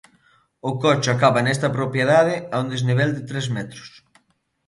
O 0.69 0.71
coche 0.83 1.09
acaba 1.11 1.39
nesta 1.45 1.73
propiedade 1.77 2.35
a 2.53 2.55
un 2.63 2.67
desnivel 2.73 3.09
de 3.17 3.23
tres 3.29 3.45
metros. 3.57 3.89